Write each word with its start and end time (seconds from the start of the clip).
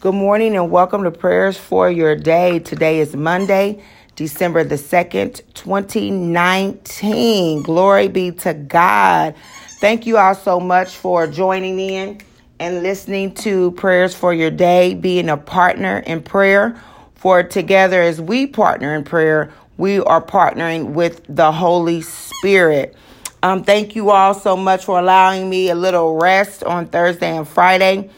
Good 0.00 0.14
morning 0.14 0.54
and 0.54 0.70
welcome 0.70 1.02
to 1.02 1.10
Prayers 1.10 1.58
for 1.58 1.90
Your 1.90 2.14
Day. 2.14 2.60
Today 2.60 3.00
is 3.00 3.16
Monday, 3.16 3.82
December 4.14 4.62
the 4.62 4.76
2nd, 4.76 5.42
2019. 5.54 7.62
Glory 7.64 8.06
be 8.06 8.30
to 8.30 8.54
God. 8.54 9.34
Thank 9.80 10.06
you 10.06 10.16
all 10.16 10.36
so 10.36 10.60
much 10.60 10.94
for 10.94 11.26
joining 11.26 11.80
in 11.80 12.20
and 12.60 12.84
listening 12.84 13.34
to 13.34 13.72
Prayers 13.72 14.14
for 14.14 14.32
Your 14.32 14.52
Day, 14.52 14.94
being 14.94 15.28
a 15.28 15.36
partner 15.36 15.98
in 16.06 16.22
prayer. 16.22 16.80
For 17.16 17.42
together, 17.42 18.00
as 18.00 18.20
we 18.20 18.46
partner 18.46 18.94
in 18.94 19.02
prayer, 19.02 19.52
we 19.78 19.98
are 19.98 20.22
partnering 20.22 20.90
with 20.90 21.24
the 21.28 21.50
Holy 21.50 22.02
Spirit. 22.02 22.94
Um, 23.42 23.64
thank 23.64 23.96
you 23.96 24.10
all 24.10 24.34
so 24.34 24.56
much 24.56 24.84
for 24.84 25.00
allowing 25.00 25.50
me 25.50 25.70
a 25.70 25.74
little 25.74 26.20
rest 26.20 26.62
on 26.62 26.86
Thursday 26.86 27.36
and 27.36 27.48
Friday. 27.48 28.10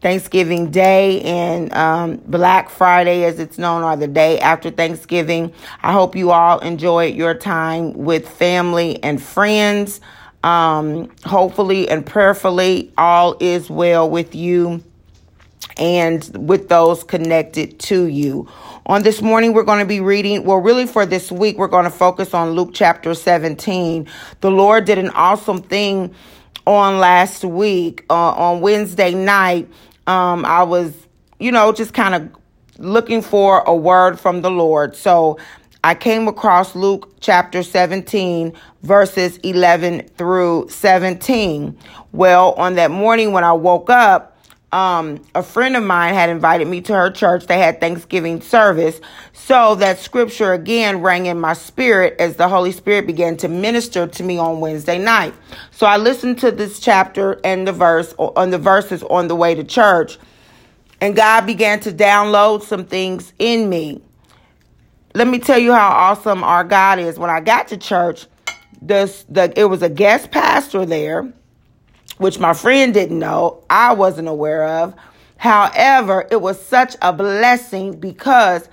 Thanksgiving 0.00 0.70
Day 0.70 1.20
and 1.22 1.72
um, 1.74 2.16
Black 2.26 2.70
Friday, 2.70 3.24
as 3.24 3.38
it's 3.38 3.58
known, 3.58 3.82
or 3.82 3.96
the 3.96 4.08
day 4.08 4.38
after 4.38 4.70
Thanksgiving. 4.70 5.52
I 5.82 5.92
hope 5.92 6.16
you 6.16 6.30
all 6.30 6.58
enjoyed 6.60 7.14
your 7.14 7.34
time 7.34 7.92
with 7.92 8.28
family 8.28 9.02
and 9.02 9.22
friends. 9.22 10.00
Um, 10.42 11.10
hopefully 11.26 11.88
and 11.88 12.04
prayerfully, 12.04 12.92
all 12.96 13.36
is 13.40 13.68
well 13.68 14.08
with 14.08 14.34
you 14.34 14.82
and 15.76 16.30
with 16.34 16.68
those 16.68 17.04
connected 17.04 17.78
to 17.80 18.04
you. 18.04 18.48
On 18.86 19.02
this 19.02 19.20
morning, 19.20 19.52
we're 19.52 19.64
going 19.64 19.80
to 19.80 19.86
be 19.86 20.00
reading, 20.00 20.44
well, 20.44 20.58
really 20.58 20.86
for 20.86 21.04
this 21.04 21.30
week, 21.30 21.58
we're 21.58 21.68
going 21.68 21.84
to 21.84 21.90
focus 21.90 22.34
on 22.34 22.52
Luke 22.52 22.70
chapter 22.72 23.14
17. 23.14 24.08
The 24.40 24.50
Lord 24.50 24.86
did 24.86 24.98
an 24.98 25.10
awesome 25.10 25.62
thing 25.62 26.14
on 26.66 26.98
last 26.98 27.44
week, 27.44 28.04
uh, 28.10 28.14
on 28.14 28.60
Wednesday 28.60 29.14
night. 29.14 29.68
Um, 30.06 30.44
I 30.44 30.62
was, 30.62 30.94
you 31.38 31.52
know, 31.52 31.72
just 31.72 31.94
kind 31.94 32.14
of 32.14 32.28
looking 32.78 33.22
for 33.22 33.60
a 33.60 33.74
word 33.74 34.18
from 34.18 34.42
the 34.42 34.50
Lord. 34.50 34.96
So 34.96 35.38
I 35.84 35.94
came 35.94 36.28
across 36.28 36.74
Luke 36.74 37.14
chapter 37.20 37.62
17, 37.62 38.52
verses 38.82 39.38
11 39.38 40.08
through 40.16 40.68
17. 40.68 41.78
Well, 42.12 42.52
on 42.52 42.74
that 42.74 42.90
morning 42.90 43.32
when 43.32 43.44
I 43.44 43.52
woke 43.52 43.88
up, 43.90 44.36
um, 44.72 45.20
a 45.34 45.42
friend 45.42 45.76
of 45.76 45.82
mine 45.82 46.14
had 46.14 46.30
invited 46.30 46.68
me 46.68 46.80
to 46.82 46.94
her 46.94 47.10
church. 47.10 47.46
They 47.46 47.58
had 47.58 47.80
Thanksgiving 47.80 48.40
service. 48.40 49.00
So 49.32 49.74
that 49.76 49.98
scripture 49.98 50.52
again 50.52 51.02
rang 51.02 51.26
in 51.26 51.40
my 51.40 51.54
spirit 51.54 52.16
as 52.20 52.36
the 52.36 52.48
Holy 52.48 52.70
Spirit 52.70 53.06
began 53.06 53.36
to 53.38 53.48
minister 53.48 54.06
to 54.06 54.22
me 54.22 54.38
on 54.38 54.60
Wednesday 54.60 54.98
night. 54.98 55.34
So 55.72 55.86
I 55.86 55.96
listened 55.96 56.38
to 56.40 56.52
this 56.52 56.78
chapter 56.78 57.40
and 57.42 57.66
the 57.66 57.72
verse 57.72 58.14
on 58.18 58.50
the 58.50 58.58
verses 58.58 59.02
on 59.02 59.26
the 59.26 59.34
way 59.34 59.54
to 59.56 59.64
church. 59.64 60.18
And 61.00 61.16
God 61.16 61.46
began 61.46 61.80
to 61.80 61.92
download 61.92 62.62
some 62.62 62.84
things 62.84 63.32
in 63.38 63.68
me. 63.68 64.02
Let 65.14 65.26
me 65.26 65.40
tell 65.40 65.58
you 65.58 65.72
how 65.72 65.88
awesome 65.88 66.44
our 66.44 66.62
God 66.62 67.00
is. 67.00 67.18
When 67.18 67.30
I 67.30 67.40
got 67.40 67.68
to 67.68 67.76
church, 67.76 68.26
this 68.80 69.24
the 69.28 69.52
it 69.58 69.64
was 69.64 69.82
a 69.82 69.90
guest 69.90 70.30
pastor 70.30 70.86
there 70.86 71.32
which 72.20 72.38
my 72.38 72.52
friend 72.52 72.92
didn't 72.92 73.18
know, 73.18 73.64
I 73.70 73.94
wasn't 73.94 74.28
aware 74.28 74.66
of. 74.66 74.94
However, 75.38 76.28
it 76.30 76.42
was 76.42 76.60
such 76.60 76.94
a 77.00 77.14
blessing 77.14 77.98
because 77.98 78.68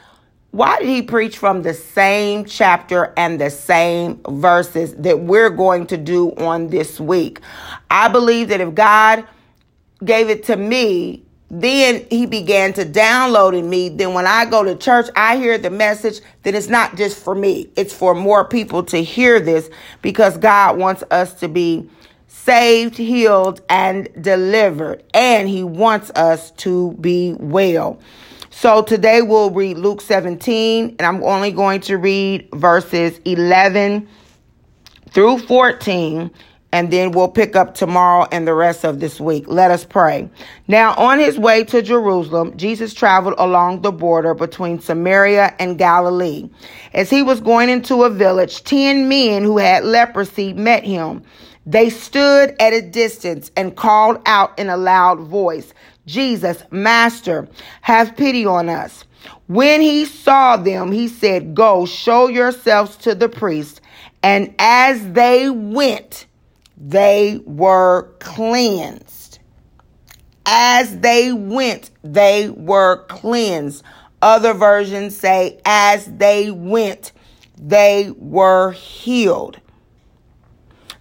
why 0.51 0.79
did 0.79 0.89
he 0.89 1.01
preach 1.01 1.37
from 1.37 1.61
the 1.61 1.73
same 1.73 2.43
chapter 2.43 3.13
and 3.15 3.39
the 3.39 3.49
same 3.49 4.19
verses 4.27 4.95
that 4.95 5.21
we're 5.21 5.49
going 5.49 5.87
to 5.87 5.95
do 5.95 6.31
on 6.35 6.67
this 6.67 6.99
week? 6.99 7.39
I 7.89 8.09
believe 8.09 8.49
that 8.49 8.59
if 8.59 8.75
God 8.75 9.25
gave 10.03 10.29
it 10.29 10.43
to 10.45 10.57
me, 10.57 11.23
then 11.49 12.05
he 12.09 12.25
began 12.25 12.73
to 12.73 12.83
download 12.83 13.57
in 13.57 13.69
me. 13.69 13.87
Then 13.87 14.13
when 14.13 14.27
I 14.27 14.43
go 14.43 14.61
to 14.61 14.75
church, 14.75 15.09
I 15.15 15.37
hear 15.37 15.57
the 15.57 15.69
message 15.69 16.19
that 16.43 16.53
it's 16.53 16.67
not 16.67 16.97
just 16.97 17.17
for 17.17 17.33
me, 17.33 17.69
it's 17.77 17.93
for 17.93 18.13
more 18.13 18.43
people 18.43 18.83
to 18.83 19.01
hear 19.01 19.39
this 19.39 19.69
because 20.01 20.37
God 20.37 20.77
wants 20.77 21.01
us 21.11 21.33
to 21.35 21.47
be 21.47 21.89
saved, 22.27 22.97
healed, 22.97 23.61
and 23.69 24.09
delivered. 24.21 25.03
And 25.13 25.49
he 25.49 25.63
wants 25.63 26.11
us 26.11 26.51
to 26.51 26.93
be 26.93 27.35
well. 27.39 27.99
So 28.49 28.81
today 28.81 29.21
we'll 29.21 29.51
read 29.51 29.77
Luke 29.77 30.01
17, 30.01 30.95
and 30.97 31.01
I'm 31.01 31.23
only 31.23 31.51
going 31.51 31.81
to 31.81 31.97
read 31.97 32.49
verses 32.53 33.19
11 33.23 34.07
through 35.11 35.39
14, 35.39 36.31
and 36.71 36.91
then 36.91 37.11
we'll 37.11 37.29
pick 37.29 37.55
up 37.55 37.75
tomorrow 37.75 38.27
and 38.31 38.47
the 38.47 38.55
rest 38.55 38.83
of 38.83 38.99
this 38.99 39.19
week. 39.19 39.45
Let 39.47 39.69
us 39.69 39.85
pray. 39.85 40.29
Now, 40.67 40.95
on 40.95 41.19
his 41.19 41.37
way 41.37 41.65
to 41.65 41.83
Jerusalem, 41.83 42.57
Jesus 42.57 42.95
traveled 42.95 43.35
along 43.37 43.83
the 43.83 43.91
border 43.91 44.33
between 44.33 44.79
Samaria 44.79 45.53
and 45.59 45.77
Galilee. 45.77 46.49
As 46.93 47.11
he 47.11 47.21
was 47.21 47.39
going 47.39 47.69
into 47.69 48.03
a 48.03 48.09
village, 48.09 48.63
ten 48.63 49.07
men 49.07 49.43
who 49.43 49.59
had 49.59 49.85
leprosy 49.85 50.53
met 50.53 50.83
him. 50.83 51.21
They 51.67 51.89
stood 51.89 52.55
at 52.61 52.71
a 52.71 52.81
distance 52.81 53.51
and 53.57 53.75
called 53.75 54.21
out 54.25 54.57
in 54.57 54.69
a 54.69 54.77
loud 54.77 55.19
voice, 55.19 55.73
Jesus, 56.05 56.63
Master, 56.71 57.49
have 57.81 58.15
pity 58.15 58.45
on 58.45 58.69
us. 58.69 59.03
When 59.47 59.81
he 59.81 60.05
saw 60.05 60.55
them, 60.55 60.93
he 60.93 61.09
said, 61.09 61.53
Go, 61.53 61.85
show 61.85 62.29
yourselves 62.29 62.95
to 62.97 63.13
the 63.13 63.27
priest. 63.27 63.81
And 64.23 64.55
as 64.57 65.11
they 65.11 65.49
went, 65.49 66.25
they 66.77 67.41
were 67.45 68.13
cleansed. 68.19 69.39
As 70.45 70.99
they 70.99 71.33
went, 71.33 71.91
they 72.01 72.47
were 72.47 73.03
cleansed. 73.07 73.83
Other 74.21 74.53
versions 74.53 75.17
say, 75.17 75.59
as 75.65 76.05
they 76.05 76.49
went, 76.49 77.11
they 77.57 78.13
were 78.17 78.71
healed. 78.71 79.59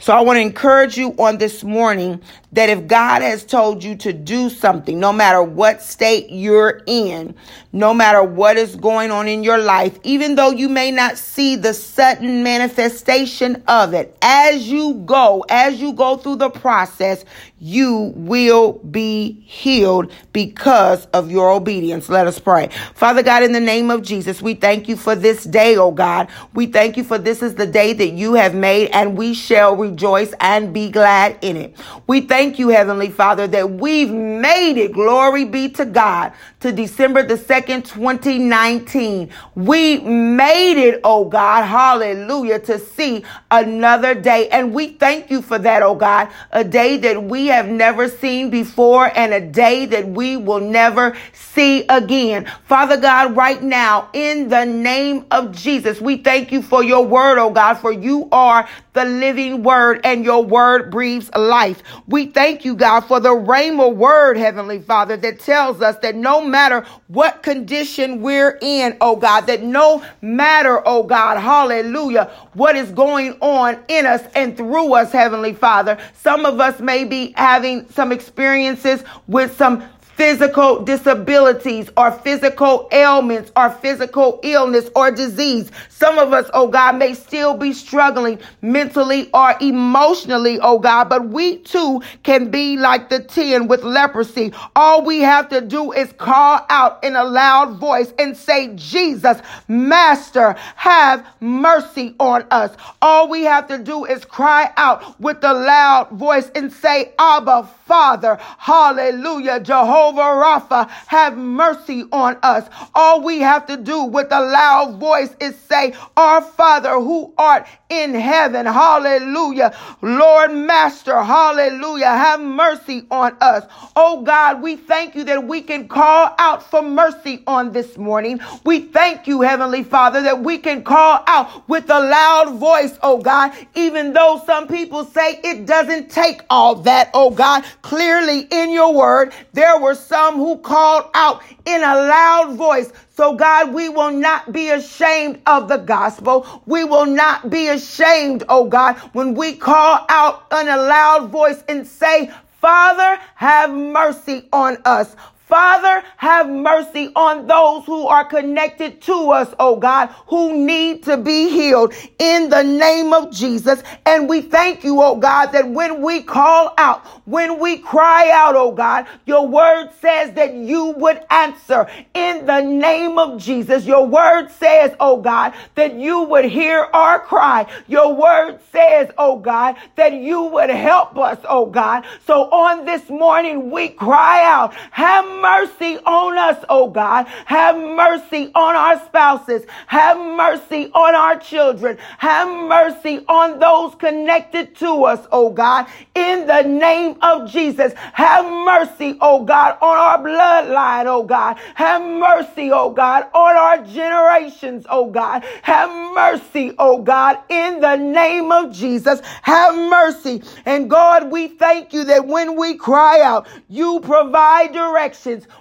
So 0.06 0.12
I 0.12 0.20
want 0.20 0.36
to 0.36 0.40
encourage 0.40 0.96
you 0.96 1.16
on 1.18 1.38
this 1.38 1.64
morning 1.64 2.22
that 2.52 2.68
if 2.68 2.86
God 2.86 3.22
has 3.22 3.44
told 3.44 3.82
you 3.82 3.96
to 3.96 4.12
do 4.12 4.48
something, 4.50 5.00
no 5.00 5.12
matter 5.12 5.42
what 5.42 5.82
state 5.82 6.30
you're 6.30 6.80
in, 6.86 7.34
no 7.72 7.92
matter 7.92 8.22
what 8.22 8.56
is 8.56 8.76
going 8.76 9.10
on 9.10 9.26
in 9.26 9.42
your 9.42 9.58
life, 9.58 9.98
even 10.04 10.36
though 10.36 10.52
you 10.52 10.68
may 10.68 10.92
not 10.92 11.18
see 11.18 11.56
the 11.56 11.74
sudden 11.74 12.44
manifestation 12.44 13.64
of 13.66 13.94
it, 13.94 14.16
as 14.22 14.68
you 14.68 14.94
go, 15.04 15.44
as 15.48 15.80
you 15.80 15.92
go 15.92 16.16
through 16.16 16.36
the 16.36 16.50
process, 16.50 17.24
you 17.58 18.12
will 18.14 18.74
be 18.74 19.40
healed 19.46 20.12
because 20.32 21.06
of 21.06 21.30
your 21.30 21.50
obedience. 21.50 22.08
Let 22.08 22.26
us 22.26 22.38
pray. 22.38 22.68
Father 22.94 23.22
God, 23.22 23.42
in 23.42 23.52
the 23.52 23.60
name 23.60 23.90
of 23.90 24.02
Jesus, 24.02 24.42
we 24.42 24.54
thank 24.54 24.88
you 24.88 24.96
for 24.96 25.14
this 25.14 25.44
day, 25.44 25.76
oh 25.76 25.90
God. 25.90 26.28
We 26.54 26.66
thank 26.66 26.96
you 26.96 27.04
for 27.04 27.18
this 27.18 27.42
is 27.42 27.54
the 27.54 27.66
day 27.66 27.92
that 27.94 28.10
you 28.10 28.34
have 28.34 28.54
made 28.54 28.90
and 28.90 29.16
we 29.16 29.34
shall 29.34 29.74
rejoice 29.76 30.34
and 30.40 30.72
be 30.74 30.90
glad 30.90 31.38
in 31.42 31.56
it. 31.56 31.76
We 32.06 32.20
thank 32.22 32.58
you, 32.58 32.68
Heavenly 32.68 33.10
Father, 33.10 33.46
that 33.48 33.70
we've 33.70 34.10
made 34.10 34.78
it. 34.78 34.92
Glory 34.92 35.44
be 35.44 35.68
to 35.70 35.86
God 35.86 36.32
to 36.60 36.72
December 36.72 37.22
the 37.22 37.34
2nd, 37.36 37.84
2019. 37.84 39.30
We 39.54 39.98
made 40.00 40.76
it, 40.78 41.00
oh 41.04 41.24
God. 41.24 41.64
Hallelujah. 41.64 42.58
To 42.60 42.78
see 42.78 43.24
another 43.50 44.14
day. 44.14 44.48
And 44.50 44.74
we 44.74 44.88
thank 44.88 45.30
you 45.30 45.42
for 45.42 45.58
that, 45.58 45.82
oh 45.82 45.94
God. 45.94 46.28
A 46.52 46.64
day 46.64 46.96
that 46.98 47.22
we 47.24 47.45
have 47.48 47.68
never 47.68 48.08
seen 48.08 48.50
before 48.50 49.10
and 49.16 49.32
a 49.32 49.40
day 49.40 49.86
that 49.86 50.08
we 50.08 50.36
will 50.36 50.60
never 50.60 51.16
see 51.32 51.84
again. 51.88 52.50
Father 52.64 52.96
God, 52.96 53.36
right 53.36 53.62
now, 53.62 54.08
in 54.12 54.48
the 54.48 54.64
name 54.64 55.26
of 55.30 55.52
Jesus, 55.52 56.00
we 56.00 56.16
thank 56.16 56.52
you 56.52 56.62
for 56.62 56.82
your 56.82 57.04
word, 57.04 57.38
oh 57.38 57.50
God, 57.50 57.74
for 57.74 57.92
you 57.92 58.28
are 58.32 58.68
the 58.96 59.04
living 59.04 59.62
word 59.62 60.00
and 60.04 60.24
your 60.24 60.42
word 60.42 60.90
breathes 60.90 61.30
life. 61.36 61.82
We 62.08 62.26
thank 62.26 62.64
you, 62.64 62.74
God, 62.74 63.02
for 63.02 63.20
the 63.20 63.28
rhema 63.28 63.94
word, 63.94 64.38
Heavenly 64.38 64.80
Father, 64.80 65.18
that 65.18 65.38
tells 65.38 65.82
us 65.82 65.98
that 65.98 66.16
no 66.16 66.40
matter 66.40 66.80
what 67.08 67.42
condition 67.42 68.22
we're 68.22 68.58
in, 68.62 68.96
oh 69.02 69.16
God, 69.16 69.42
that 69.42 69.62
no 69.62 70.02
matter, 70.22 70.82
oh 70.88 71.02
God, 71.02 71.38
hallelujah, 71.38 72.30
what 72.54 72.74
is 72.74 72.90
going 72.90 73.34
on 73.40 73.78
in 73.88 74.06
us 74.06 74.22
and 74.34 74.56
through 74.56 74.94
us, 74.94 75.12
Heavenly 75.12 75.52
Father, 75.52 75.98
some 76.14 76.46
of 76.46 76.58
us 76.58 76.80
may 76.80 77.04
be 77.04 77.34
having 77.36 77.86
some 77.90 78.12
experiences 78.12 79.04
with 79.28 79.54
some 79.58 79.86
physical 80.16 80.82
disabilities 80.82 81.90
or 81.94 82.10
physical 82.10 82.88
ailments 82.90 83.52
or 83.54 83.68
physical 83.68 84.40
illness 84.42 84.88
or 84.96 85.10
disease. 85.10 85.70
Some 85.90 86.18
of 86.18 86.32
us, 86.32 86.48
oh 86.54 86.68
God, 86.68 86.96
may 86.96 87.12
still 87.12 87.54
be 87.54 87.74
struggling 87.74 88.38
mentally 88.62 89.28
or 89.34 89.54
emotionally, 89.60 90.58
oh 90.60 90.78
God, 90.78 91.10
but 91.10 91.28
we 91.28 91.58
too 91.58 92.00
can 92.22 92.50
be 92.50 92.78
like 92.78 93.10
the 93.10 93.20
10 93.20 93.68
with 93.68 93.82
leprosy. 93.82 94.54
All 94.74 95.04
we 95.04 95.20
have 95.20 95.50
to 95.50 95.60
do 95.60 95.92
is 95.92 96.12
call 96.14 96.64
out 96.70 97.04
in 97.04 97.14
a 97.14 97.24
loud 97.24 97.76
voice 97.76 98.12
and 98.18 98.34
say, 98.36 98.74
Jesus, 98.74 99.38
Master, 99.68 100.56
have 100.76 101.26
mercy 101.40 102.14
on 102.18 102.46
us. 102.50 102.74
All 103.02 103.28
we 103.28 103.42
have 103.42 103.68
to 103.68 103.78
do 103.78 104.06
is 104.06 104.24
cry 104.24 104.72
out 104.78 105.20
with 105.20 105.44
a 105.44 105.52
loud 105.52 106.10
voice 106.12 106.50
and 106.54 106.72
say, 106.72 107.12
Abba, 107.18 107.68
Father, 107.84 108.38
hallelujah, 108.58 109.60
Jehovah. 109.60 110.05
Jehovah 110.06 110.20
Rapha, 110.40 110.88
have 111.08 111.36
mercy 111.36 112.04
on 112.12 112.38
us. 112.44 112.68
All 112.94 113.22
we 113.22 113.40
have 113.40 113.66
to 113.66 113.76
do 113.76 114.04
with 114.04 114.28
a 114.30 114.40
loud 114.40 115.00
voice 115.00 115.34
is 115.40 115.58
say, 115.58 115.94
Our 116.16 116.40
Father 116.42 116.92
who 117.00 117.34
art 117.36 117.66
in 117.88 118.14
heaven, 118.14 118.66
hallelujah. 118.66 119.76
Lord 120.02 120.52
Master, 120.52 121.20
hallelujah, 121.22 122.06
have 122.06 122.40
mercy 122.40 123.04
on 123.10 123.36
us. 123.40 123.64
Oh 123.96 124.22
God, 124.22 124.62
we 124.62 124.76
thank 124.76 125.16
you 125.16 125.24
that 125.24 125.44
we 125.44 125.60
can 125.60 125.88
call 125.88 126.34
out 126.38 126.62
for 126.62 126.82
mercy 126.82 127.42
on 127.48 127.72
this 127.72 127.98
morning. 127.98 128.40
We 128.64 128.80
thank 128.80 129.26
you, 129.26 129.40
Heavenly 129.42 129.82
Father, 129.82 130.22
that 130.22 130.42
we 130.42 130.58
can 130.58 130.84
call 130.84 131.24
out 131.26 131.68
with 131.68 131.90
a 131.90 131.98
loud 132.00 132.58
voice, 132.58 132.96
oh 133.02 133.18
God, 133.18 133.52
even 133.74 134.12
though 134.12 134.40
some 134.46 134.68
people 134.68 135.04
say 135.04 135.40
it 135.42 135.66
doesn't 135.66 136.10
take 136.10 136.42
all 136.50 136.76
that, 136.82 137.10
oh 137.12 137.30
God. 137.30 137.64
Clearly 137.82 138.46
in 138.50 138.70
your 138.70 138.94
word, 138.94 139.32
there 139.52 139.78
were 139.80 139.95
some 139.96 140.36
who 140.36 140.58
called 140.58 141.10
out 141.14 141.42
in 141.64 141.82
a 141.82 141.94
loud 141.94 142.56
voice. 142.56 142.92
So 143.14 143.34
God, 143.34 143.72
we 143.72 143.88
will 143.88 144.12
not 144.12 144.52
be 144.52 144.70
ashamed 144.70 145.40
of 145.46 145.68
the 145.68 145.78
gospel. 145.78 146.62
We 146.66 146.84
will 146.84 147.06
not 147.06 147.50
be 147.50 147.68
ashamed, 147.68 148.44
oh 148.48 148.66
God, 148.66 148.96
when 149.12 149.34
we 149.34 149.54
call 149.54 150.04
out 150.08 150.46
in 150.52 150.68
a 150.68 150.76
loud 150.76 151.30
voice 151.30 151.64
and 151.68 151.86
say, 151.86 152.30
Father, 152.60 153.20
have 153.34 153.70
mercy 153.72 154.48
on 154.52 154.78
us. 154.84 155.14
Father, 155.46 156.02
have 156.16 156.48
mercy 156.50 157.12
on 157.14 157.46
those 157.46 157.84
who 157.86 158.08
are 158.08 158.24
connected 158.24 159.00
to 159.02 159.30
us, 159.30 159.54
oh 159.60 159.76
God, 159.76 160.08
who 160.26 160.66
need 160.66 161.04
to 161.04 161.16
be 161.16 161.48
healed 161.50 161.94
in 162.18 162.48
the 162.50 162.64
name 162.64 163.12
of 163.12 163.30
Jesus. 163.30 163.80
And 164.04 164.28
we 164.28 164.40
thank 164.40 164.82
you, 164.82 165.00
oh 165.00 165.14
God, 165.14 165.52
that 165.52 165.68
when 165.68 166.02
we 166.02 166.22
call 166.22 166.74
out, 166.78 167.06
when 167.26 167.60
we 167.60 167.78
cry 167.78 168.28
out, 168.32 168.56
oh 168.56 168.72
God, 168.72 169.06
your 169.24 169.46
word 169.46 169.90
says 170.00 170.32
that 170.34 170.52
you 170.54 170.86
would 170.96 171.20
answer 171.30 171.88
in 172.14 172.44
the 172.44 172.60
name 172.62 173.16
of 173.16 173.40
Jesus. 173.40 173.84
Your 173.84 174.04
word 174.04 174.48
says, 174.50 174.96
oh 174.98 175.20
God, 175.20 175.54
that 175.76 175.94
you 175.94 176.22
would 176.22 176.46
hear 176.46 176.88
our 176.92 177.20
cry. 177.20 177.66
Your 177.86 178.14
word 178.14 178.58
says, 178.72 179.10
oh 179.16 179.38
God, 179.38 179.76
that 179.94 180.12
you 180.12 180.42
would 180.42 180.70
help 180.70 181.16
us, 181.16 181.38
oh 181.48 181.66
God. 181.66 182.04
So 182.26 182.50
on 182.50 182.84
this 182.84 183.08
morning, 183.08 183.70
we 183.70 183.90
cry 183.90 184.44
out, 184.44 184.74
have 184.90 185.35
mercy 185.40 185.98
on 186.04 186.38
us, 186.38 186.64
oh 186.68 186.88
God. 186.90 187.26
Have 187.46 187.76
mercy 187.76 188.50
on 188.54 188.76
our 188.76 189.04
spouses. 189.06 189.66
Have 189.86 190.18
mercy 190.18 190.90
on 190.92 191.14
our 191.14 191.38
children. 191.38 191.98
Have 192.18 192.48
mercy 192.48 193.24
on 193.28 193.58
those 193.58 193.94
connected 193.96 194.76
to 194.76 195.04
us, 195.04 195.26
oh 195.32 195.50
God. 195.50 195.86
In 196.14 196.46
the 196.46 196.62
name 196.62 197.16
of 197.22 197.50
Jesus, 197.50 197.92
have 198.12 198.44
mercy, 198.44 199.16
oh 199.20 199.44
God, 199.44 199.78
on 199.80 199.96
our 199.96 200.18
bloodline, 200.18 201.06
oh 201.06 201.22
God. 201.24 201.58
Have 201.74 202.02
mercy, 202.02 202.70
oh 202.72 202.90
God, 202.90 203.24
on 203.34 203.56
our 203.56 203.84
generations, 203.84 204.86
oh 204.88 205.10
God. 205.10 205.44
Have 205.62 205.90
mercy, 206.14 206.74
oh 206.78 207.02
God, 207.02 207.38
in 207.48 207.80
the 207.80 207.96
name 207.96 208.50
of 208.52 208.72
Jesus. 208.72 209.20
Have 209.42 209.74
mercy. 209.74 210.42
And 210.64 210.88
God, 210.90 211.30
we 211.30 211.48
thank 211.48 211.92
you 211.92 212.04
that 212.04 212.26
when 212.26 212.56
we 212.56 212.74
cry 212.76 213.20
out, 213.20 213.46
you 213.68 214.00
provide 214.00 214.74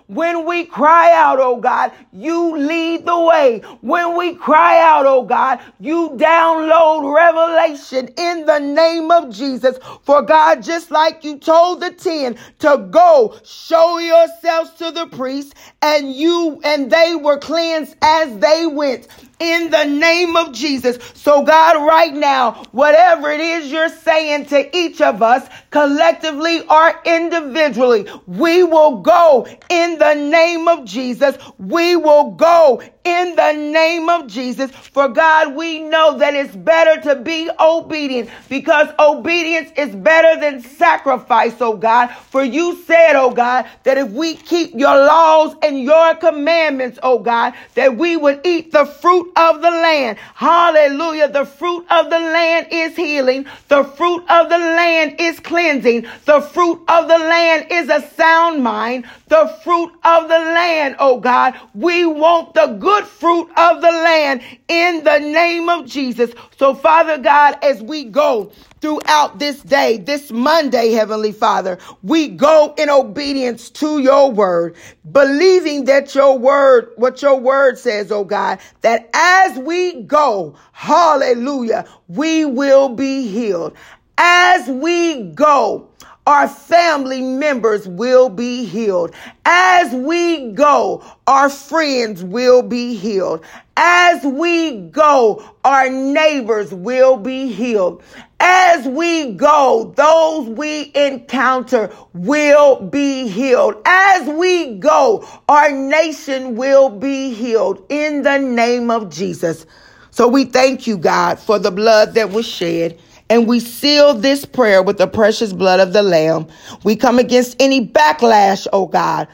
When 0.08 0.46
we 0.46 0.66
cry 0.66 1.12
out, 1.14 1.40
oh 1.40 1.58
God, 1.58 1.92
you 2.14 2.58
lead 2.58 3.06
the 3.06 3.20
way. 3.20 3.60
When 3.82 4.18
we 4.18 4.36
cry 4.36 4.80
out, 4.80 5.06
oh 5.06 5.24
God, 5.24 5.60
you 5.80 6.12
download 6.12 7.16
revelation 7.16 8.10
in 8.18 8.46
the 8.46 8.60
name 8.60 9.12
of 9.12 9.34
Jesus. 9.34 9.78
For 10.04 10.22
God, 10.22 10.62
just 10.64 10.92
like 10.92 11.24
you 11.24 11.38
told 11.38 11.82
the 11.82 11.92
10 11.92 12.38
to 12.60 12.88
go 12.92 13.38
show 13.44 13.98
yourselves 13.98 14.72
to 14.76 14.92
the 14.92 15.08
priest 15.08 15.56
and 15.82 16.14
you 16.14 16.62
and 16.64 16.92
they 16.92 17.16
were 17.16 17.38
cleansed 17.38 17.96
as 18.02 18.38
they 18.38 18.68
went 18.68 19.08
in 19.40 19.70
the 19.70 19.84
name 19.86 20.36
of 20.36 20.54
Jesus. 20.54 20.98
So, 21.14 21.44
God, 21.44 21.86
right 21.86 22.14
now, 22.14 22.64
whatever 22.72 23.30
it 23.32 23.42
is 23.42 23.72
you're 23.72 23.90
saying 23.90 24.46
to 24.48 24.76
each 24.76 25.02
of 25.02 25.22
us, 25.22 25.48
collectively 25.72 26.62
or 26.68 26.94
individually, 27.06 28.08
we 28.28 28.64
will 28.64 28.98
go 29.02 29.48
in 29.70 29.98
the 29.98 30.14
name 30.14 30.68
of 30.68 30.86
Jesus. 30.86 31.38
We 31.58 31.96
will 31.96 32.32
go 32.32 32.82
in 33.06 33.36
the 33.36 33.54
name 33.54 34.10
of 34.10 34.28
Jesus. 34.28 34.72
For 34.72 35.08
God, 35.08 35.56
we 35.56 35.80
know 35.80 36.18
that 36.18 36.34
it's 36.34 36.56
better 36.56 37.00
to 37.02 37.16
be 37.16 37.50
obedient 37.60 38.30
because 38.50 38.90
obedience 39.00 39.72
is 39.78 39.96
better 39.96 40.40
than 40.40 40.62
sacrifice, 40.62 41.56
oh 41.62 41.78
God. 41.78 42.08
For 42.32 42.44
you 42.44 42.84
said, 42.84 43.16
oh 43.16 43.32
God, 43.32 43.68
that 43.84 43.98
if 43.98 44.10
we 44.10 44.36
keep 44.36 44.74
your 44.74 44.96
laws 44.98 45.56
and 45.62 45.82
your 45.82 46.16
commandments, 46.16 47.00
oh 47.04 47.20
God, 47.20 47.54
that 47.76 47.96
we 47.96 48.18
would 48.18 48.42
eat 48.46 48.72
the 48.72 48.86
fruit 48.86 49.32
of 49.36 49.62
the 49.62 49.72
land. 49.72 50.18
Hallelujah. 50.34 51.30
The 51.30 51.46
fruit 51.46 51.86
of 51.90 52.10
the 52.10 52.20
land 52.20 52.68
is 52.72 52.96
healing. 52.96 53.46
The 53.68 53.84
fruit 53.84 54.24
of 54.30 54.50
the 54.50 54.58
land 54.58 55.16
is 55.20 55.40
cleansing. 55.40 56.08
The 56.26 56.42
fruit 56.42 56.82
of 56.88 57.08
the 57.08 57.18
land 57.18 57.68
is 57.70 57.90
a 57.90 58.02
sound 58.16 58.64
mind. 58.64 59.06
The 59.28 59.48
fruit 59.64 59.92
of 60.04 60.28
the 60.28 60.40
land, 60.40 60.96
oh 61.00 61.20
God. 61.20 61.60
We 61.74 62.06
want 62.06 62.54
the 62.54 62.68
good 62.96 63.06
fruit 63.06 63.50
of 63.58 63.82
the 63.82 63.92
land 63.92 64.42
in 64.70 65.04
the 65.04 65.20
name 65.20 65.68
of 65.68 65.86
Jesus. 65.86 66.32
So 66.58 66.74
Father 66.74 67.18
God, 67.18 67.58
as 67.62 67.82
we 67.82 68.06
go 68.06 68.52
throughout 68.80 69.38
this 69.38 69.62
day, 69.62 69.98
this 69.98 70.32
Monday, 70.32 70.92
Heavenly 70.92 71.34
Father, 71.34 71.78
we 72.04 72.30
go 72.30 72.74
in 72.78 72.90
obedience 72.90 73.70
to 73.72 74.00
your 74.00 74.32
word, 74.32 74.76
believing 75.12 75.86
that 75.86 76.16
your 76.16 76.38
word, 76.38 76.92
what 76.96 77.22
your 77.22 77.38
word 77.38 77.78
says, 77.78 78.14
oh 78.14 78.24
God, 78.24 78.60
that 78.82 79.10
as 79.14 79.58
we 79.58 80.04
go, 80.04 80.56
hallelujah, 80.72 81.86
we 82.08 82.46
will 82.46 82.88
be 82.90 83.28
healed. 83.28 83.76
As 84.18 84.70
we 84.70 85.24
go, 85.32 85.90
our 86.26 86.48
family 86.48 87.22
members 87.22 87.88
will 87.88 88.30
be 88.30 88.66
healed. 88.66 89.14
As 89.46 89.94
we 89.94 90.52
go, 90.54 91.04
our 91.28 91.50
friends 91.50 92.24
will 92.24 92.64
be 92.64 92.96
healed. 92.96 93.46
As 93.78 94.24
we 94.24 94.82
go, 94.90 95.44
our 95.64 95.90
neighbors 95.90 96.74
will 96.74 97.18
be 97.18 97.52
healed. 97.52 98.02
As 98.40 98.88
we 98.88 99.34
go, 99.34 99.94
those 99.96 100.50
we 100.50 100.92
encounter 100.96 101.94
will 102.14 102.82
be 102.82 103.28
healed. 103.28 103.76
As 103.86 104.28
we 104.28 104.78
go, 104.78 105.28
our 105.48 105.72
nation 105.72 106.56
will 106.56 106.90
be 106.90 107.34
healed 107.34 107.86
in 107.90 108.24
the 108.24 108.38
name 108.38 108.90
of 108.90 109.10
Jesus. 109.10 109.66
So 110.12 110.28
we 110.28 110.46
thank 110.46 110.88
you, 110.88 110.98
God, 110.98 111.40
for 111.40 111.60
the 111.60 111.72
blood 111.72 112.14
that 112.14 112.32
was 112.32 112.48
shed. 112.48 112.98
And 113.30 113.48
we 113.48 113.60
seal 113.60 114.14
this 114.14 114.46
prayer 114.46 114.84
with 114.84 114.98
the 114.98 115.08
precious 115.08 115.54
blood 115.54 115.80
of 115.80 115.94
the 115.94 116.04
Lamb. 116.04 116.48
We 116.84 116.96
come 116.96 117.20
against 117.20 117.56
any 117.60 117.86
backlash, 117.86 118.68
oh 118.72 118.88
God. 118.88 119.28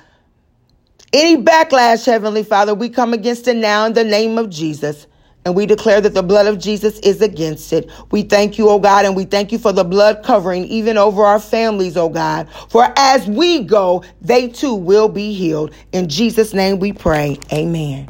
Any 1.14 1.44
backlash, 1.44 2.06
Heavenly 2.06 2.44
Father, 2.44 2.74
we 2.74 2.90
come 2.90 3.14
against 3.14 3.48
it 3.48 3.56
now 3.58 3.86
in 3.86 3.94
the 3.94 4.04
name 4.04 4.38
of 4.38 4.50
Jesus. 4.50 5.08
And 5.44 5.56
we 5.56 5.66
declare 5.66 6.00
that 6.02 6.14
the 6.14 6.24
blood 6.24 6.48
of 6.48 6.60
Jesus 6.60 7.00
is 7.00 7.22
against 7.22 7.74
it. 7.74 7.90
We 8.12 8.22
thank 8.22 8.58
you, 8.58 8.70
oh 8.70 8.80
God, 8.80 9.06
and 9.06 9.16
we 9.16 9.26
thank 9.26 9.52
you 9.52 9.58
for 9.58 9.74
the 9.74 9.84
blood 9.84 10.24
covering 10.24 10.66
even 10.66 10.98
over 10.98 11.24
our 11.24 11.40
families, 11.40 11.98
oh 11.98 12.10
God. 12.10 12.48
For 12.70 12.88
as 12.96 13.28
we 13.28 13.64
go, 13.64 14.04
they 14.22 14.48
too 14.50 14.76
will 14.76 15.10
be 15.10 15.34
healed. 15.34 15.74
In 15.92 16.08
Jesus' 16.08 16.54
name 16.54 16.80
we 16.80 16.94
pray. 16.94 17.40
Amen. 17.52 18.08